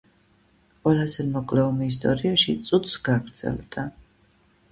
ყველაზე 0.87 1.25
მოკლე 1.33 1.65
ომი 1.65 1.89
ისტორიაში 1.91 2.55
წუთს 2.69 2.97
გაგრძელდა. 3.09 3.85